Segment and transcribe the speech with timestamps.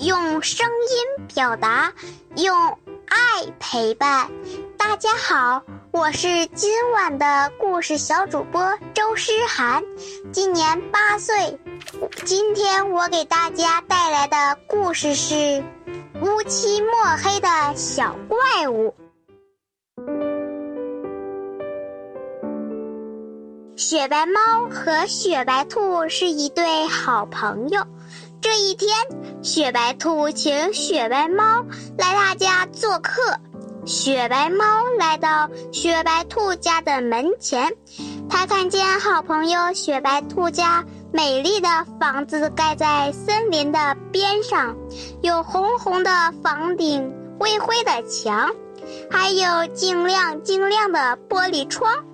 [0.00, 1.92] 用声音表达，
[2.36, 2.56] 用
[3.06, 3.16] 爱
[3.58, 4.30] 陪伴。
[4.78, 9.84] 大家好，我是今晚的故事小主播周诗涵，
[10.32, 11.60] 今年八岁。
[12.24, 15.34] 今天我给大家带来的故事是
[16.22, 16.90] 《乌漆墨
[17.22, 18.88] 黑的小怪物》。
[23.76, 27.86] 雪白猫和雪白兔是一对好朋友。
[28.52, 28.90] 这一天，
[29.44, 31.64] 雪白兔请雪白猫
[31.96, 33.22] 来他家做客。
[33.86, 34.64] 雪白猫
[34.98, 37.72] 来到雪白兔家的门前，
[38.28, 41.68] 他看见好朋友雪白兔家美丽的
[42.00, 44.74] 房子盖在森林的边上，
[45.22, 46.10] 有红红的
[46.42, 47.08] 房顶、
[47.38, 48.50] 灰灰的墙，
[49.08, 52.04] 还有晶亮晶亮的玻璃窗。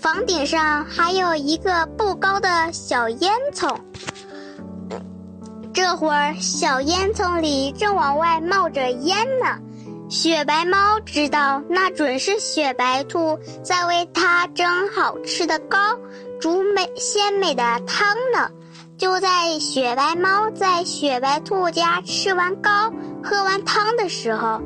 [0.00, 3.76] 房顶上还有一个不高的小烟囱。
[5.82, 9.58] 这会儿，小烟囱里正往外冒着烟呢。
[10.10, 15.78] 雪白猫知道，那准是雪白兔在为它蒸好吃的糕，
[16.38, 18.50] 煮美鲜美的汤呢。
[18.98, 22.92] 就在雪白猫在雪白兔家吃完糕、
[23.24, 24.60] 喝完汤的时候，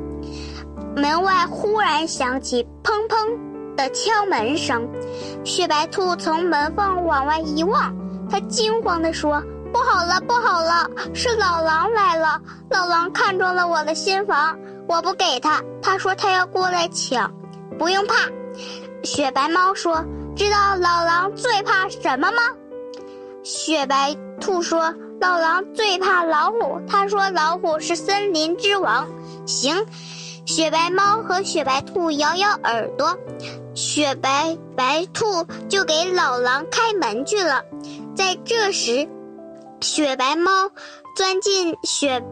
[0.97, 4.85] 门外忽然响起砰砰的敲门声。
[5.45, 7.95] 雪白兔从门缝往外一望，
[8.29, 9.41] 它惊慌地说。
[9.75, 12.39] 不好了，不好了，是老狼来了！
[12.69, 17.29] 老狼看中了我的新房，我不给他，他说他要过来抢。
[17.77, 18.15] 不用怕，
[19.03, 20.01] 雪白猫说
[20.33, 22.37] ：“知道老狼最怕什么吗？”
[23.43, 29.05] 雪白兔说：“老狼最怕老虎，他说老虎是森林之王。”
[29.45, 29.85] 行，
[30.45, 33.17] 雪白猫和雪白兔摇摇耳朵，
[33.73, 37.61] 雪白白兔就给老狼开门去了。
[38.15, 39.05] 在这时。
[39.81, 40.71] 雪白猫
[41.15, 42.23] 钻进雪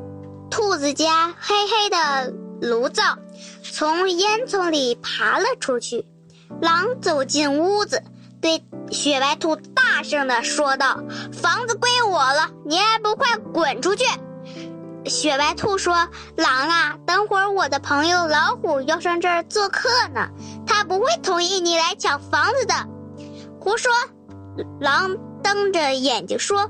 [0.49, 3.17] 兔子家黑黑的炉灶，
[3.63, 6.05] 从烟囱里爬了出去。
[6.61, 8.03] 狼走进屋子，
[8.41, 11.03] 对雪白兔大声地说道
[11.33, 14.05] ：“房子归我了，你还不快滚出去！”
[15.05, 20.29] 雪白兔说：“狼啊，等会儿我的朋友老虎要上这儿做客呢，
[20.65, 22.73] 他不会同意你来抢房子的。”
[23.59, 23.91] 胡说！
[24.79, 26.69] 狼瞪着眼睛说。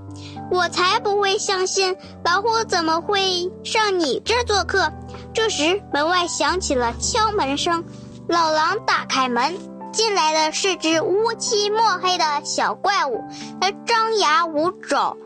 [0.53, 4.93] 我才不会相信老虎怎么会上你这儿做客。
[5.33, 7.83] 这时，门外响起了敲门声。
[8.29, 9.57] 老狼打开门，
[9.91, 13.19] 进来的是只乌漆墨黑的小怪物。
[13.59, 15.17] 它张牙舞爪，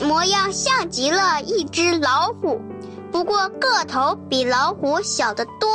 [0.00, 2.60] 模样像极了一只老虎，
[3.10, 5.68] 不过个头比老虎小得多。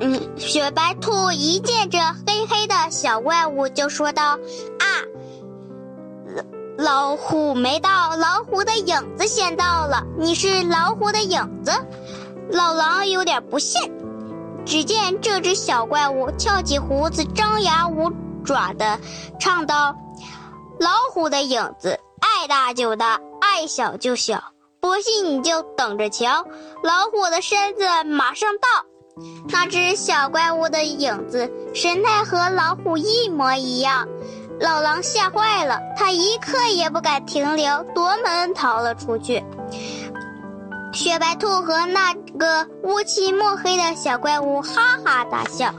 [0.00, 4.36] 嗯，雪白兔一见这黑黑的小怪物，就说道：“！”
[6.78, 10.04] 老虎没到，老虎的影子先到了。
[10.16, 11.72] 你是老虎的影子，
[12.52, 13.82] 老狼有点不信。
[14.64, 18.12] 只见这只小怪物翘起胡子，张牙舞
[18.44, 19.00] 爪的
[19.40, 19.96] 唱道
[20.78, 24.40] ：“老虎的影子，爱大就大，爱小就小。
[24.78, 26.44] 不信你就等着瞧，
[26.84, 28.68] 老虎的身子马上到。”
[29.50, 34.06] 那只小怪物的影子神态和老虎一模一样。
[34.60, 39.44] 老狼吓坏了，他一刻也不敢停留，夺门逃了出去。
[40.92, 45.72] 雪白兔和那个乌漆墨黑的小怪物哈哈大笑。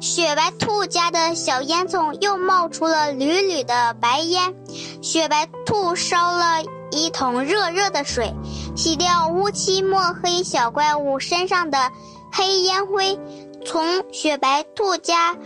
[0.00, 4.54] 雪白兔家的小烟囱又冒出了缕缕的白烟。
[5.02, 8.32] 雪白兔烧了一桶热热的水，
[8.76, 11.90] 洗掉乌漆墨黑小怪物身上的
[12.32, 13.18] 黑烟灰。
[13.66, 15.36] 从雪白兔家。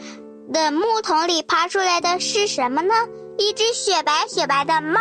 [0.50, 2.92] 的木桶里爬出来的是什么呢？
[3.38, 5.00] 一只雪白雪白的猫。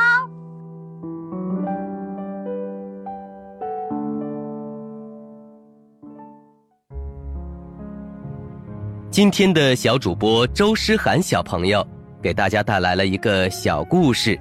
[9.09, 11.85] 今天的小主播周诗涵小朋友
[12.21, 14.39] 给大家带来了一个小故事：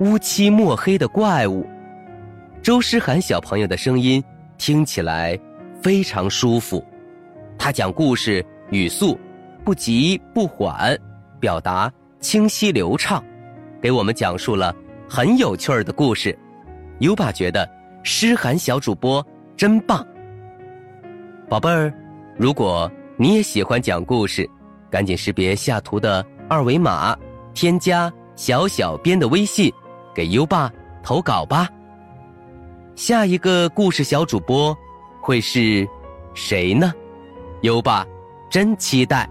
[0.00, 1.64] 乌漆墨黑的怪物。
[2.62, 4.22] 周诗涵小朋友的声音
[4.58, 5.38] 听起来
[5.82, 6.84] 非常舒服，
[7.58, 9.18] 他讲故事语速。
[9.64, 10.98] 不急不缓，
[11.38, 13.24] 表达清晰流畅，
[13.80, 14.74] 给我们讲述了
[15.08, 16.36] 很有趣儿的故事。
[16.98, 17.68] 优爸觉得
[18.02, 19.24] 诗涵小主播
[19.56, 20.04] 真棒。
[21.48, 21.92] 宝贝儿，
[22.36, 24.48] 如果你也喜欢讲故事，
[24.90, 27.16] 赶紧识别下图的二维码，
[27.54, 29.72] 添加小小编的微信，
[30.12, 30.72] 给优爸
[31.04, 31.68] 投稿吧。
[32.96, 34.76] 下一个故事小主播
[35.20, 35.86] 会是
[36.34, 36.92] 谁呢？
[37.60, 38.04] 优爸
[38.50, 39.28] 真期待。